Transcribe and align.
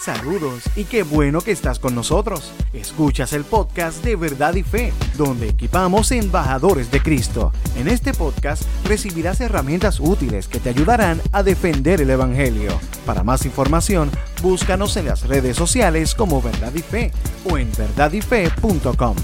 Saludos 0.00 0.62
y 0.76 0.84
qué 0.84 1.02
bueno 1.02 1.42
que 1.42 1.50
estás 1.50 1.78
con 1.78 1.94
nosotros. 1.94 2.54
Escuchas 2.72 3.34
el 3.34 3.44
podcast 3.44 4.02
de 4.02 4.16
Verdad 4.16 4.54
y 4.54 4.62
Fe, 4.62 4.94
donde 5.18 5.50
equipamos 5.50 6.10
embajadores 6.10 6.90
de 6.90 7.02
Cristo. 7.02 7.52
En 7.76 7.86
este 7.86 8.14
podcast 8.14 8.62
recibirás 8.86 9.42
herramientas 9.42 10.00
útiles 10.00 10.48
que 10.48 10.58
te 10.58 10.70
ayudarán 10.70 11.20
a 11.32 11.42
defender 11.42 12.00
el 12.00 12.08
Evangelio. 12.08 12.80
Para 13.04 13.24
más 13.24 13.44
información, 13.44 14.10
búscanos 14.40 14.96
en 14.96 15.04
las 15.04 15.28
redes 15.28 15.58
sociales 15.58 16.14
como 16.14 16.40
Verdad 16.40 16.72
y 16.74 16.80
Fe 16.80 17.12
o 17.44 17.58
en 17.58 17.70
verdadyfe.com. 17.76 19.16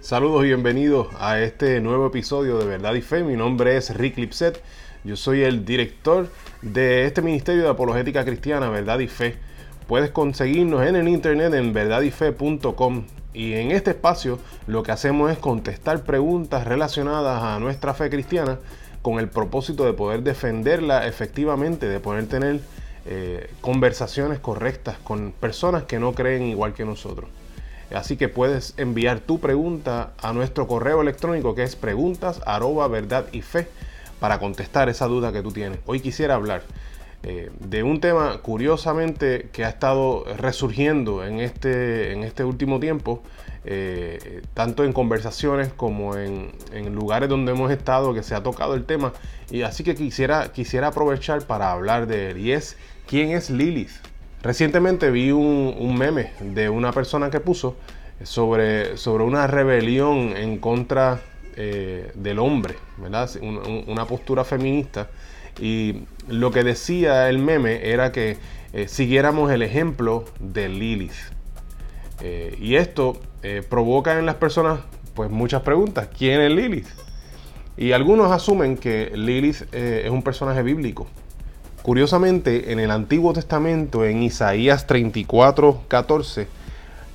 Saludos 0.00 0.44
y 0.44 0.46
bienvenidos 0.46 1.08
a 1.18 1.38
este 1.38 1.82
nuevo 1.82 2.06
episodio 2.06 2.58
de 2.58 2.64
Verdad 2.64 2.94
y 2.94 3.02
Fe. 3.02 3.24
Mi 3.24 3.36
nombre 3.36 3.76
es 3.76 3.94
Rick 3.94 4.16
Lipset. 4.16 4.62
Yo 5.04 5.16
soy 5.16 5.42
el 5.42 5.66
director 5.66 6.30
de 6.62 7.04
este 7.04 7.20
Ministerio 7.20 7.64
de 7.64 7.68
Apologética 7.68 8.24
Cristiana, 8.24 8.70
Verdad 8.70 9.00
y 9.00 9.06
Fe. 9.06 9.36
Puedes 9.86 10.10
conseguirnos 10.10 10.86
en 10.86 10.96
el 10.96 11.08
internet 11.08 11.52
en 11.52 11.74
verdadyfe.com 11.74 13.04
y 13.34 13.52
en 13.52 13.70
este 13.70 13.90
espacio 13.90 14.38
lo 14.66 14.82
que 14.82 14.92
hacemos 14.92 15.30
es 15.30 15.36
contestar 15.36 16.04
preguntas 16.04 16.66
relacionadas 16.66 17.42
a 17.42 17.58
nuestra 17.58 17.92
fe 17.92 18.08
cristiana 18.08 18.58
con 19.02 19.18
el 19.18 19.28
propósito 19.28 19.84
de 19.84 19.92
poder 19.92 20.22
defenderla 20.22 21.06
efectivamente, 21.06 21.86
de 21.86 22.00
poder 22.00 22.26
tener 22.26 22.60
eh, 23.04 23.50
conversaciones 23.60 24.38
correctas 24.38 24.96
con 25.04 25.32
personas 25.32 25.82
que 25.82 25.98
no 25.98 26.14
creen 26.14 26.44
igual 26.44 26.72
que 26.72 26.86
nosotros. 26.86 27.28
Así 27.94 28.16
que 28.16 28.30
puedes 28.30 28.72
enviar 28.78 29.20
tu 29.20 29.38
pregunta 29.38 30.14
a 30.22 30.32
nuestro 30.32 30.66
correo 30.66 31.02
electrónico 31.02 31.54
que 31.54 31.62
es 31.62 31.76
preguntas 31.76 32.40
y 33.32 33.42
fe 33.42 33.68
para 34.20 34.38
contestar 34.38 34.88
esa 34.88 35.06
duda 35.06 35.32
que 35.32 35.42
tú 35.42 35.52
tienes. 35.52 35.78
Hoy 35.86 36.00
quisiera 36.00 36.34
hablar 36.34 36.62
eh, 37.26 37.50
de 37.58 37.82
un 37.82 38.00
tema 38.00 38.38
curiosamente 38.42 39.48
que 39.50 39.64
ha 39.64 39.70
estado 39.70 40.24
resurgiendo 40.36 41.24
en 41.24 41.40
este, 41.40 42.12
en 42.12 42.22
este 42.22 42.44
último 42.44 42.80
tiempo, 42.80 43.22
eh, 43.64 44.42
tanto 44.52 44.84
en 44.84 44.92
conversaciones 44.92 45.72
como 45.72 46.16
en, 46.16 46.52
lugares 46.94 47.30
donde 47.30 47.52
hemos 47.52 47.72
estado 47.72 48.12
que 48.12 48.22
se 48.22 48.34
ha 48.34 48.42
tocado 48.42 48.74
el 48.74 48.84
tema. 48.84 49.14
Y 49.50 49.62
así 49.62 49.84
que 49.84 49.94
quisiera, 49.94 50.52
quisiera 50.52 50.88
aprovechar 50.88 51.46
para 51.46 51.72
hablar 51.72 52.06
de 52.06 52.32
él. 52.32 52.38
Y 52.38 52.52
es, 52.52 52.76
¿quién 53.06 53.30
es 53.30 53.48
Lilith? 53.48 53.92
Recientemente 54.42 55.10
vi 55.10 55.30
un, 55.30 55.96
meme 55.96 56.32
de 56.40 56.68
una 56.68 56.92
persona 56.92 57.30
que 57.30 57.40
puso 57.40 57.76
sobre, 58.22 58.98
sobre 58.98 59.24
una 59.24 59.46
rebelión 59.46 60.36
en 60.36 60.58
contra 60.58 61.22
eh, 61.56 62.10
del 62.14 62.38
hombre, 62.38 62.74
¿verdad? 62.98 63.30
una 63.86 64.06
postura 64.06 64.44
feminista. 64.44 65.08
Y 65.60 66.02
lo 66.28 66.50
que 66.50 66.64
decía 66.64 67.28
el 67.28 67.38
meme 67.38 67.90
era 67.90 68.10
que 68.10 68.38
eh, 68.72 68.88
siguiéramos 68.88 69.52
el 69.52 69.62
ejemplo 69.62 70.24
de 70.40 70.68
Lilith. 70.68 71.12
Eh, 72.20 72.56
y 72.60 72.76
esto 72.76 73.20
provoca 73.68 74.18
en 74.18 74.24
las 74.24 74.36
personas 74.36 74.80
pues 75.14 75.30
muchas 75.30 75.62
preguntas. 75.62 76.08
¿Quién 76.16 76.40
es 76.40 76.50
Lilith? 76.50 76.88
Y 77.76 77.92
algunos 77.92 78.32
asumen 78.32 78.76
que 78.76 79.12
Lilith 79.14 79.72
es 79.72 80.10
un 80.10 80.22
personaje 80.22 80.62
bíblico. 80.62 81.06
Curiosamente, 81.82 82.72
en 82.72 82.80
el 82.80 82.90
Antiguo 82.90 83.34
Testamento, 83.34 84.06
en 84.06 84.22
Isaías 84.22 84.86
34, 84.86 85.82
14, 85.88 86.48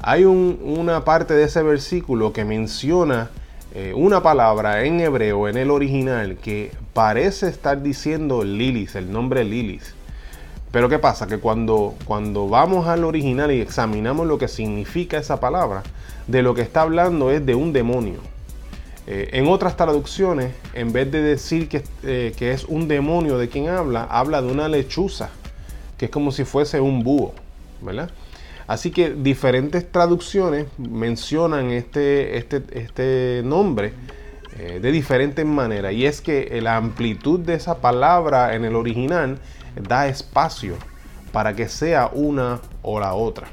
hay 0.01 0.25
una 0.25 1.03
parte 1.03 1.33
de 1.33 1.45
ese 1.45 1.63
versículo 1.63 2.31
que 2.31 2.45
menciona 2.45 3.31
eh, 3.75 3.93
una 3.95 4.23
palabra 4.23 4.83
en 4.83 4.99
hebreo, 4.99 5.47
en 5.47 5.57
el 5.57 5.69
original, 5.69 6.37
que 6.37 6.71
parece 6.93 7.47
estar 7.47 7.83
diciendo 7.83 8.43
Lilith, 8.43 8.95
el 8.95 9.11
nombre 9.11 9.43
Lilith. 9.43 9.83
Pero 10.71 10.89
¿qué 10.89 10.99
pasa? 10.99 11.27
Que 11.27 11.37
cuando, 11.37 11.95
cuando 12.05 12.47
vamos 12.47 12.87
al 12.87 13.03
original 13.03 13.51
y 13.51 13.61
examinamos 13.61 14.27
lo 14.27 14.37
que 14.37 14.47
significa 14.47 15.17
esa 15.17 15.39
palabra, 15.39 15.83
de 16.27 16.41
lo 16.41 16.53
que 16.53 16.61
está 16.61 16.81
hablando 16.81 17.31
es 17.31 17.45
de 17.45 17.55
un 17.55 17.73
demonio. 17.73 18.19
Eh, 19.07 19.29
en 19.33 19.47
otras 19.47 19.75
traducciones, 19.75 20.53
en 20.73 20.93
vez 20.93 21.11
de 21.11 21.21
decir 21.21 21.67
que, 21.67 21.83
eh, 22.03 22.33
que, 22.37 22.51
es 22.51 22.65
un 22.65 22.87
demonio 22.87 23.39
de 23.39 23.49
quien 23.49 23.67
habla, 23.67 24.03
habla 24.03 24.41
de 24.41 24.51
una 24.51 24.67
lechuza, 24.67 25.29
que 25.97 26.05
es 26.05 26.11
como 26.11 26.31
si 26.31 26.43
fuese 26.43 26.79
un 26.79 27.03
búho, 27.03 27.33
¿verdad? 27.81 28.11
Así 28.69 28.91
que 28.91 29.09
diferentes 29.09 29.91
traducciones 29.91 30.67
mencionan 30.77 31.71
este, 31.71 32.37
este, 32.37 32.61
este 32.69 33.41
nombre 33.43 33.93
eh, 34.59 34.79
de 34.79 34.91
diferentes 34.91 35.43
maneras. 35.43 35.91
Y 35.91 36.05
es 36.05 36.21
que 36.21 36.61
la 36.61 36.75
amplitud 36.75 37.39
de 37.39 37.55
esa 37.55 37.79
palabra 37.81 38.53
en 38.53 38.65
el 38.65 38.75
original 38.75 39.39
da 39.87 40.07
espacio 40.07 40.75
para 41.31 41.55
que 41.55 41.67
sea 41.67 42.11
una 42.13 42.59
o 42.83 42.99
la 42.99 43.15
otra. 43.15 43.47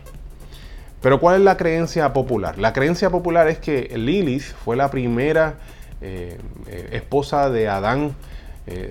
Pero 1.00 1.18
¿cuál 1.18 1.36
es 1.36 1.42
la 1.42 1.56
creencia 1.56 2.12
popular? 2.12 2.58
La 2.58 2.74
creencia 2.74 3.08
popular 3.08 3.48
es 3.48 3.56
que 3.56 3.90
Lilith 3.96 4.42
fue 4.42 4.76
la 4.76 4.90
primera 4.90 5.54
eh, 6.02 6.36
eh, 6.66 6.88
esposa 6.92 7.48
de 7.48 7.70
Adán. 7.70 8.14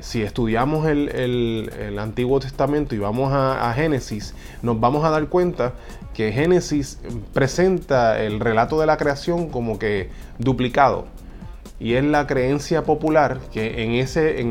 Si 0.02 0.22
estudiamos 0.22 0.88
el, 0.88 1.98
Antiguo 2.00 2.40
Testamento 2.40 2.96
y 2.96 3.00
vamos 3.00 3.32
a, 3.34 3.74
Génesis, 3.74 4.34
nos 4.62 4.80
vamos 4.80 5.04
a 5.04 5.10
dar 5.10 5.28
cuenta 5.28 5.74
que 6.14 6.32
Génesis 6.32 7.00
presenta 7.34 8.22
el 8.22 8.40
relato 8.40 8.80
de 8.80 8.86
la 8.86 8.98
creación 8.98 9.50
como 9.50 9.78
que 9.80 10.10
duplicado. 10.40 11.08
Y 11.78 11.96
es 11.96 12.06
la 12.06 12.26
creencia 12.26 12.86
popular 12.86 13.40
que 13.52 13.84
en 13.84 13.96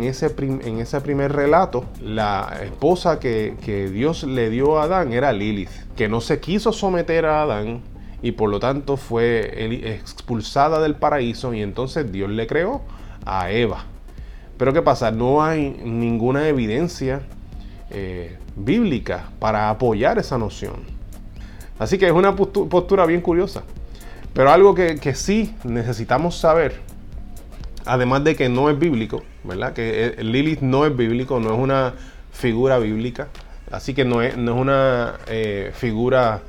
ese 0.05 1.01
primer 1.01 1.33
relato, 1.33 1.87
la 2.03 2.59
esposa 2.63 3.19
que, 3.19 3.57
que 3.65 3.89
Dios 3.89 4.25
le 4.25 4.51
dio 4.51 4.79
a 4.79 4.85
Adán 4.85 5.15
era 5.15 5.33
Lilith, 5.33 5.71
que 5.97 6.09
no 6.09 6.21
se 6.21 6.41
quiso 6.41 6.73
someter 6.73 7.25
a 7.25 7.43
Adán 7.43 7.81
y 8.25 8.33
por 8.33 8.49
lo 8.49 8.59
tanto 8.59 8.97
fue 8.97 9.95
expulsada 9.95 10.81
del 10.81 10.95
paraíso 10.97 11.53
y 11.53 11.61
entonces 11.61 12.11
Dios 12.11 12.31
le 12.31 12.47
creó 12.47 12.81
a 13.27 13.51
Eva. 13.51 13.85
Pero 14.57 14.73
¿qué 14.73 14.83
pasa? 14.83 15.11
No 15.11 15.43
hay 15.43 15.71
ninguna 15.85 16.49
evidencia 16.49 17.23
eh, 17.91 18.37
bíblica 18.57 19.31
para 19.39 19.71
apoyar 19.71 20.19
esa 20.19 20.39
noción. 20.39 20.75
Así 21.79 21.99
que 21.99 22.07
es 22.07 22.13
una 22.13 22.37
postura 22.37 23.05
bien 23.07 23.21
curiosa. 23.21 23.65
Pero 24.33 24.51
algo 24.51 24.75
que, 24.75 25.15
sí 25.15 25.55
necesitamos 25.63 26.37
saber, 26.37 26.81
además 27.85 28.25
de 28.25 28.35
que 28.35 28.49
no 28.49 28.69
es 28.69 28.79
bíblico, 28.79 29.23
¿verdad? 29.45 29.73
Que 29.73 30.17
Lilith 30.19 30.61
no 30.61 30.87
es 30.87 30.97
bíblico, 30.97 31.39
no 31.39 31.55
es 31.55 31.59
una 31.59 31.95
figura 32.33 32.79
bíblica. 32.79 33.29
Así 33.71 33.95
que 33.95 34.05
no 34.05 34.23
es, 34.23 34.37
no 34.37 34.55
es 34.55 34.61
una 34.61 35.15
eh, 35.29 35.73
figura 35.75 36.43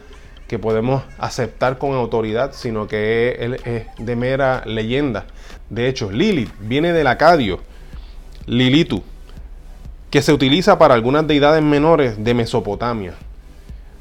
que 0.47 0.59
podemos 0.59 1.03
aceptar 1.17 1.77
con 1.77 1.93
autoridad, 1.93 2.53
sino 2.53 2.87
que 2.87 3.59
es, 3.65 3.85
de 4.03 4.15
mera 4.15 4.63
leyenda. 4.65 5.25
De 5.69 5.87
hecho, 5.87 6.11
Lilith 6.11 6.51
viene 6.59 6.93
del 6.93 7.07
acadio, 7.07 7.59
Lilitu, 8.47 9.03
que 10.09 10.21
se 10.21 10.33
utiliza 10.33 10.77
para 10.77 10.93
algunas 10.93 11.27
deidades 11.27 11.63
menores 11.63 12.23
de 12.23 12.33
Mesopotamia. 12.33 13.13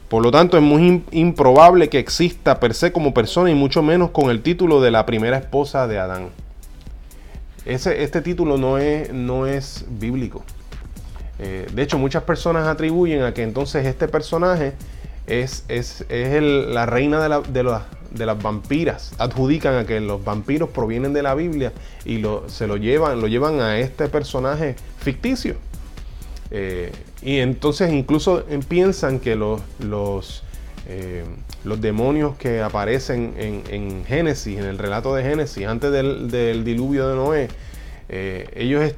Por 0.08 0.22
lo 0.22 0.30
tanto, 0.30 0.56
es 0.56 0.62
muy 0.62 1.02
improbable 1.10 1.88
que 1.88 1.98
exista 1.98 2.60
per 2.60 2.74
se 2.74 2.92
como 2.92 3.14
persona 3.14 3.50
y 3.50 3.54
mucho 3.54 3.82
menos 3.82 4.10
con 4.10 4.30
el 4.30 4.42
título 4.42 4.80
de 4.80 4.90
la 4.90 5.06
primera 5.06 5.38
esposa 5.38 5.86
de 5.86 5.98
Adán. 5.98 6.28
Ese, 7.64 8.02
este 8.02 8.20
título 8.20 8.58
no 8.58 8.78
es, 8.78 9.12
no 9.12 9.46
es 9.46 9.86
bíblico. 9.88 10.44
Eh, 11.38 11.66
de 11.72 11.82
hecho, 11.82 11.98
muchas 11.98 12.22
personas 12.22 12.68
atribuyen 12.68 13.22
a 13.22 13.34
que 13.34 13.42
entonces 13.42 13.86
este 13.86 14.06
personaje 14.06 14.74
es, 15.26 15.64
es, 15.68 16.04
la 16.08 16.86
reina 16.86 17.26
de, 17.26 17.42
de, 17.50 17.80
las 18.18 18.42
vampiras. 18.42 19.12
Adjudican 19.18 19.74
a 19.76 19.84
que 19.84 20.00
los 20.00 20.24
vampiros 20.24 20.70
provienen 20.70 21.12
de 21.12 21.22
la 21.22 21.34
Biblia 21.34 21.72
y 22.04 22.18
lo, 22.18 22.48
se 22.48 22.66
lo 22.66 22.76
llevan, 22.76 23.20
lo 23.20 23.26
llevan 23.26 23.60
a 23.60 23.78
este 23.78 24.08
personaje 24.08 24.76
ficticio. 24.98 25.56
Eh, 26.50 26.92
y 27.22 27.38
entonces 27.38 27.92
incluso 27.92 28.44
piensan 28.68 29.18
que 29.18 29.34
los, 29.34 29.60
los, 29.80 30.44
eh, 30.86 31.24
los 31.64 31.80
demonios 31.80 32.36
que 32.36 32.62
aparecen 32.62 33.34
en, 33.38 34.04
Génesis, 34.04 34.58
en 34.58 34.64
el 34.64 34.78
relato 34.78 35.14
de 35.14 35.22
Génesis, 35.24 35.66
antes 35.66 35.90
del, 35.90 36.64
diluvio 36.64 37.08
de 37.08 37.16
Noé, 37.16 37.48
eh, 38.08 38.48
ellos 38.54 38.94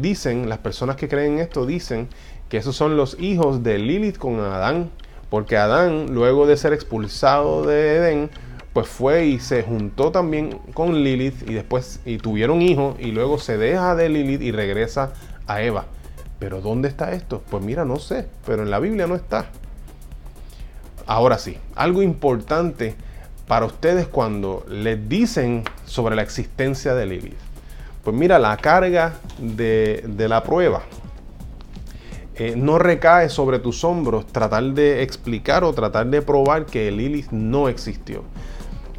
dicen, 0.00 0.48
las 0.48 0.58
personas 0.58 0.96
que 0.96 1.08
creen 1.08 1.38
esto 1.38 1.64
dicen 1.64 2.08
que 2.48 2.56
esos 2.58 2.76
son 2.76 2.96
los 2.96 3.18
hijos 3.20 3.62
de 3.62 3.78
Lilith 3.78 4.18
con 4.18 4.40
Adán, 4.40 4.90
porque 5.30 5.56
Adán, 5.56 6.06
luego 6.12 6.46
de 6.46 6.56
ser 6.56 6.72
expulsado 6.72 7.64
de 7.64 7.96
Edén, 7.96 8.30
pues 8.78 8.90
fue 8.90 9.26
y 9.26 9.40
se 9.40 9.64
juntó 9.64 10.12
también 10.12 10.60
con 10.72 11.02
Lilith 11.02 11.50
y 11.50 11.54
después 11.54 11.98
y 12.04 12.18
tuvieron 12.18 12.62
hijos 12.62 12.94
y 13.00 13.10
luego 13.10 13.40
se 13.40 13.58
deja 13.58 13.96
de 13.96 14.08
Lilith 14.08 14.40
y 14.40 14.52
regresa 14.52 15.14
a 15.48 15.62
Eva. 15.62 15.86
Pero 16.38 16.60
¿dónde 16.60 16.86
está 16.86 17.10
esto? 17.10 17.42
Pues 17.50 17.60
mira, 17.64 17.84
no 17.84 17.96
sé, 17.96 18.28
pero 18.46 18.62
en 18.62 18.70
la 18.70 18.78
Biblia 18.78 19.08
no 19.08 19.16
está. 19.16 19.46
Ahora 21.08 21.38
sí, 21.38 21.58
algo 21.74 22.02
importante 22.02 22.94
para 23.48 23.66
ustedes 23.66 24.06
cuando 24.06 24.64
les 24.68 25.08
dicen 25.08 25.64
sobre 25.84 26.14
la 26.14 26.22
existencia 26.22 26.94
de 26.94 27.06
Lilith. 27.06 27.34
Pues 28.04 28.14
mira, 28.14 28.38
la 28.38 28.56
carga 28.58 29.14
de, 29.40 30.04
la 30.28 30.44
prueba 30.44 30.82
eh, 32.36 32.54
no 32.56 32.78
recae 32.78 33.28
sobre 33.28 33.58
tus 33.58 33.82
hombros 33.82 34.28
tratar 34.28 34.62
de 34.62 35.02
explicar 35.02 35.64
o 35.64 35.72
tratar 35.72 36.06
de 36.06 36.22
probar 36.22 36.64
que 36.64 36.92
Lilith 36.92 37.32
no 37.32 37.68
existió. 37.68 38.22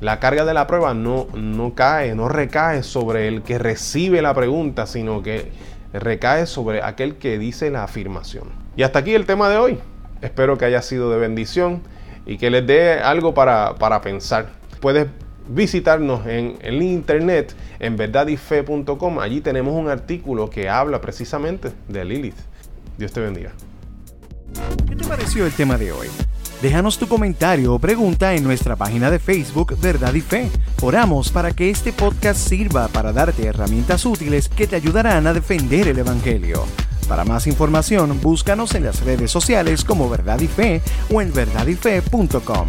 La 0.02 0.20
carga 0.20 0.46
de 0.46 0.54
la 0.54 0.66
prueba 0.66 0.94
no, 0.94 1.28
no 1.34 1.76
cae, 1.76 2.16
no 2.16 2.30
recae 2.30 2.84
sobre 2.84 3.28
el 3.28 3.42
que 3.42 3.58
recibe 3.58 4.22
la 4.22 4.34
pregunta, 4.34 4.88
sino 4.88 5.22
que 5.22 5.52
recae 5.94 6.46
sobre 6.46 6.82
aquel 6.84 7.16
que 7.16 7.38
dice 7.38 7.70
la 7.70 7.84
afirmación. 7.84 8.46
Y 8.78 8.84
hasta 8.84 9.00
aquí 9.00 9.14
el 9.14 9.26
tema 9.26 9.50
de 9.50 9.58
hoy. 9.58 9.80
Espero 10.22 10.58
que 10.58 10.66
haya 10.66 10.82
sido 10.82 11.12
de 11.12 11.18
bendición 11.18 11.82
y 12.26 12.38
que 12.38 12.50
les 12.50 12.66
dé 12.66 12.94
algo 12.94 13.34
para, 13.34 14.02
pensar. 14.02 14.48
Puedes 14.80 15.08
visitarnos 15.48 16.26
en 16.28 16.58
el 16.62 16.82
internet 16.82 17.54
en 17.80 17.98
verdadyfe.com. 17.98 19.20
Allí 19.20 19.42
tenemos 19.42 19.74
un 19.74 19.90
artículo 19.90 20.50
que 20.50 20.70
habla 20.70 21.02
precisamente 21.02 21.72
de 21.88 22.06
Lilith. 22.06 22.38
Dios 22.98 23.12
te 23.12 23.20
bendiga. 23.20 23.52
¿Qué 24.88 24.96
te 24.96 25.06
pareció 25.06 25.46
el 25.46 25.54
tema 25.54 25.78
de 25.78 25.92
hoy? 25.92 26.08
Déjanos 26.62 26.98
tu 26.98 27.08
comentario 27.08 27.74
o 27.74 27.80
pregunta 27.80 28.36
en 28.36 28.44
nuestra 28.44 28.76
página 28.76 29.10
de 29.10 29.20
Facebook 29.20 29.78
Verdad 29.80 30.14
y 30.14 30.20
Fe. 30.20 30.50
Oramos 30.82 31.30
para 31.30 31.52
que 31.52 31.70
este 31.70 31.94
podcast 31.94 32.38
sirva 32.38 32.90
para 32.90 33.14
darte 33.14 33.46
herramientas 33.46 34.06
útiles 34.06 34.50
que 34.50 34.68
te 34.68 34.76
ayudarán 34.76 35.26
a 35.26 35.34
defender 35.34 35.88
el 35.88 36.00
Evangelio. 36.00 36.66
Para 37.08 37.24
más 37.24 37.48
información, 37.48 38.20
búscanos 38.22 38.76
en 38.76 38.84
las 38.84 39.02
redes 39.06 39.32
sociales 39.32 39.86
como 39.86 40.10
Verdad 40.10 40.42
y 40.42 40.48
Fe 40.48 40.82
o 41.12 41.22
en 41.22 41.34
verdadyfe.com. 41.34 42.68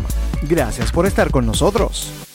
Gracias 0.49 0.93
por 0.93 1.07
estar 1.07 1.33
con 1.33 1.45
nosotros. 1.45 2.30